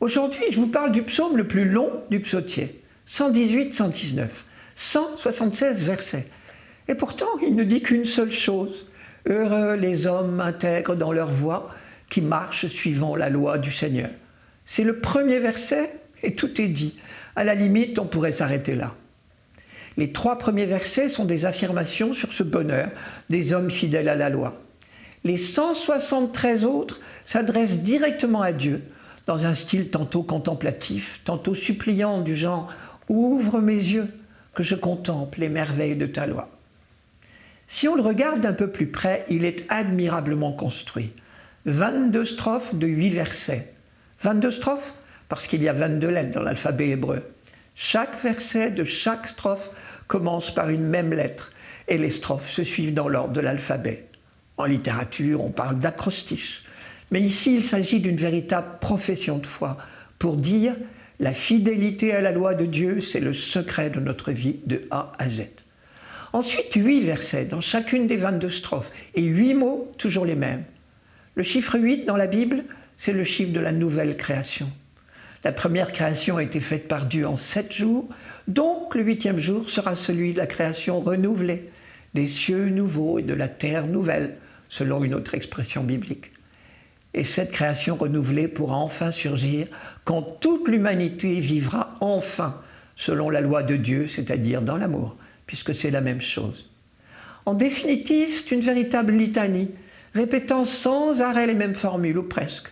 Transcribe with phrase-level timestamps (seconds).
[0.00, 4.28] Aujourd'hui, je vous parle du psaume le plus long du psautier, 118-119,
[4.76, 6.28] 176 versets.
[6.86, 8.86] Et pourtant, il ne dit qu'une seule chose.
[9.26, 11.74] Heureux les hommes intègres dans leur voie
[12.08, 14.10] qui marchent suivant la loi du Seigneur.
[14.64, 15.90] C'est le premier verset
[16.22, 16.96] et tout est dit.
[17.34, 18.94] À la limite, on pourrait s'arrêter là.
[19.96, 22.88] Les trois premiers versets sont des affirmations sur ce bonheur
[23.30, 24.62] des hommes fidèles à la loi.
[25.24, 28.80] Les 173 autres s'adressent directement à Dieu
[29.28, 32.72] dans un style tantôt contemplatif, tantôt suppliant du genre
[33.10, 34.08] Ouvre mes yeux
[34.54, 36.50] que je contemple les merveilles de ta loi.
[37.66, 41.12] Si on le regarde d'un peu plus près, il est admirablement construit.
[41.66, 43.72] 22 strophes de 8 versets.
[44.20, 44.94] 22 strophes
[45.28, 47.22] parce qu'il y a 22 lettres dans l'alphabet hébreu.
[47.74, 49.70] Chaque verset de chaque strophe
[50.06, 51.52] commence par une même lettre
[51.86, 54.06] et les strophes se suivent dans l'ordre de l'alphabet.
[54.56, 56.64] En littérature, on parle d'acrostiche.
[57.10, 59.78] Mais ici, il s'agit d'une véritable profession de foi
[60.18, 60.74] pour dire
[61.20, 65.12] la fidélité à la loi de Dieu, c'est le secret de notre vie de A
[65.18, 65.42] à Z.
[66.32, 70.64] Ensuite, huit versets dans chacune des 22 strophes et huit mots, toujours les mêmes.
[71.34, 72.64] Le chiffre 8 dans la Bible,
[72.96, 74.70] c'est le chiffre de la nouvelle création.
[75.44, 78.08] La première création a été faite par Dieu en sept jours,
[78.46, 81.70] donc le huitième jour sera celui de la création renouvelée,
[82.14, 84.36] des cieux nouveaux et de la terre nouvelle,
[84.68, 86.32] selon une autre expression biblique.
[87.14, 89.66] Et cette création renouvelée pourra enfin surgir
[90.04, 92.60] quand toute l'humanité vivra enfin
[92.96, 96.68] selon la loi de Dieu, c'est-à-dire dans l'amour, puisque c'est la même chose.
[97.46, 99.70] En définitive, c'est une véritable litanie,
[100.14, 102.68] répétant sans arrêt les mêmes formules, ou presque.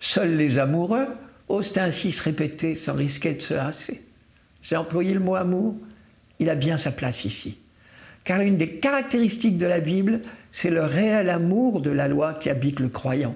[0.00, 1.08] Seuls les amoureux
[1.48, 4.02] osent ainsi se répéter sans risquer de se lasser.
[4.62, 5.76] J'ai employé le mot amour,
[6.38, 7.58] il a bien sa place ici.
[8.24, 10.20] Car une des caractéristiques de la Bible,
[10.52, 13.34] c'est le réel amour de la loi qui habite le croyant.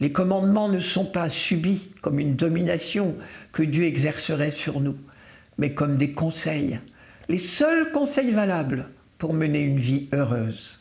[0.00, 3.16] Les commandements ne sont pas subis comme une domination
[3.52, 4.96] que Dieu exercerait sur nous,
[5.58, 6.78] mais comme des conseils,
[7.28, 10.80] les seuls conseils valables pour mener une vie heureuse.